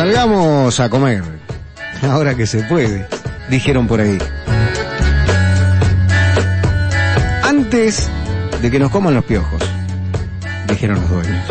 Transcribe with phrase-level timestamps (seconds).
[0.00, 1.22] Salgamos a comer.
[2.00, 3.06] Ahora que se puede,
[3.50, 4.16] dijeron por ahí.
[7.42, 8.08] Antes
[8.62, 9.62] de que nos coman los piojos,
[10.68, 11.44] dijeron los dueños.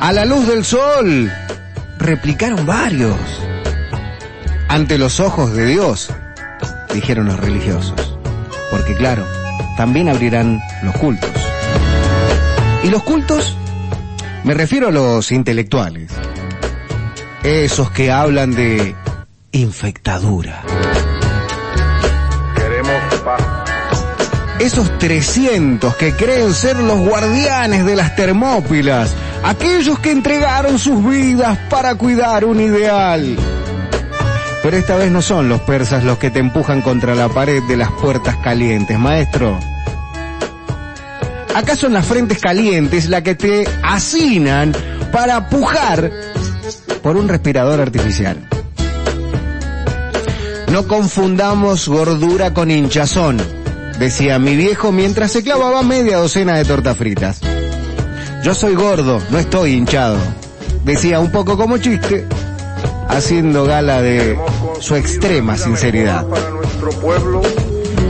[0.00, 1.30] A la luz del sol,
[1.98, 3.18] replicaron varios.
[4.68, 6.08] Ante los ojos de Dios,
[6.94, 8.16] dijeron los religiosos.
[8.70, 9.26] Porque claro,
[9.76, 11.30] también abrirán los cultos.
[12.82, 13.54] ¿Y los cultos?
[14.44, 16.10] Me refiero a los intelectuales.
[17.42, 18.96] Esos que hablan de
[19.52, 20.62] infectadura.
[22.56, 23.42] Queremos paz.
[24.58, 29.14] Esos 300 que creen ser los guardianes de las Termópilas.
[29.44, 33.36] Aquellos que entregaron sus vidas para cuidar un ideal.
[34.62, 37.76] Pero esta vez no son los persas los que te empujan contra la pared de
[37.76, 39.58] las puertas calientes, maestro.
[41.54, 44.74] Acá son las frentes calientes las que te hacinan
[45.12, 46.10] para pujar
[47.08, 48.36] por un respirador artificial.
[50.70, 53.38] No confundamos gordura con hinchazón,
[53.98, 57.40] decía mi viejo mientras se clavaba media docena de tortas fritas.
[58.44, 60.18] Yo soy gordo, no estoy hinchado,
[60.84, 62.26] decía un poco como chiste,
[63.08, 64.38] haciendo gala de
[64.80, 66.26] su extrema sinceridad.
[67.00, 67.40] Pueblo,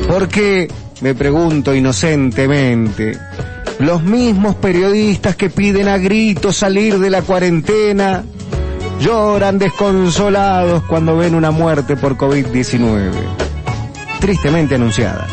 [0.09, 0.67] Porque,
[1.03, 3.17] me pregunto inocentemente,
[3.79, 8.25] los mismos periodistas que piden a gritos salir de la cuarentena
[9.01, 13.13] lloran desconsolados cuando ven una muerte por COVID-19.
[14.21, 15.27] Tristemente anunciada.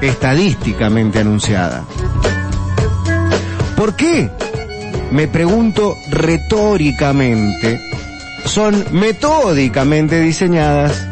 [0.00, 1.84] Estadísticamente anunciada.
[3.76, 4.30] ¿Por qué?
[5.10, 7.80] Me pregunto retóricamente.
[8.44, 11.06] Son metódicamente diseñadas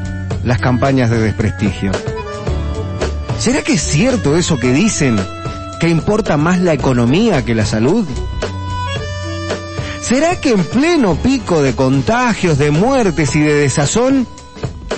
[0.45, 1.92] las campañas de desprestigio.
[3.39, 5.18] ¿Será que es cierto eso que dicen,
[5.80, 8.07] que importa más la economía que la salud?
[10.00, 14.27] ¿Será que en pleno pico de contagios, de muertes y de desazón,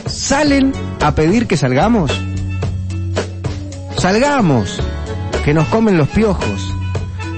[0.07, 2.13] salen a pedir que salgamos?
[3.99, 4.81] Salgamos,
[5.45, 6.75] que nos comen los piojos.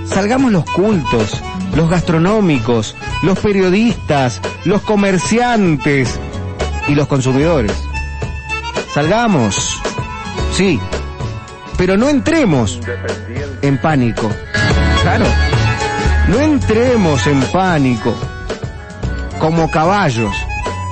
[0.07, 1.43] Salgamos los cultos,
[1.75, 6.19] los gastronómicos, los periodistas, los comerciantes
[6.87, 7.73] y los consumidores.
[8.93, 9.81] Salgamos,
[10.53, 10.79] sí,
[11.77, 12.79] pero no entremos
[13.63, 14.31] en pánico.
[15.03, 15.27] Claro.
[16.29, 18.15] No entremos en pánico
[19.39, 20.35] como caballos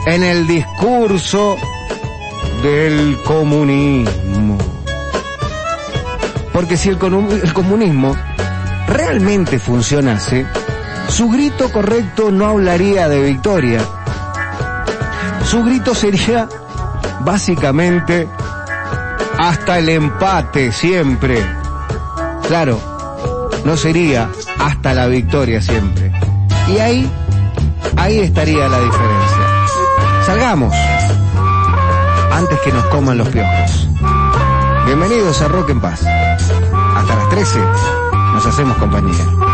[0.06, 1.56] en el discurso
[2.62, 4.59] del comunismo.
[6.53, 8.15] Porque si el, comu- el comunismo
[8.87, 10.47] realmente funcionase,
[11.09, 13.81] su grito correcto no hablaría de victoria.
[15.47, 16.47] Su grito sería
[17.20, 18.28] básicamente
[19.38, 21.43] hasta el empate siempre.
[22.47, 22.78] Claro,
[23.64, 26.12] no sería hasta la victoria siempre.
[26.68, 27.10] Y ahí,
[27.96, 30.24] ahí estaría la diferencia.
[30.26, 30.74] Salgamos
[32.32, 33.88] antes que nos coman los piojos.
[34.86, 36.02] Bienvenidos a Rock en Paz.
[36.02, 37.58] Hasta las 13
[38.34, 39.51] nos hacemos compañía.